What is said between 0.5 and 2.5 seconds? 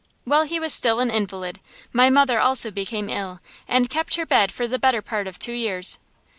was still an invalid, my mother